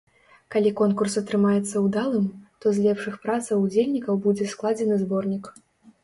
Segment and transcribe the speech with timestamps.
[0.53, 2.23] Калі конкурс атрымаецца ўдалым,
[2.65, 5.45] то з лепшых працаў удзельнікаў будзе складзены зборнік.